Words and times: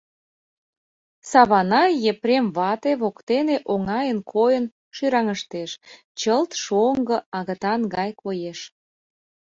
Саванай 1.29 1.91
Епрем 2.11 2.45
вате 2.57 2.91
воктене 3.01 3.57
оҥайын 3.73 4.19
койын 4.33 4.65
шӱраҥыштеш, 4.95 5.71
чылт 6.19 6.51
шоҥго 6.63 7.17
агытан 7.37 7.81
гай 7.95 8.09
коеш. 8.21 8.59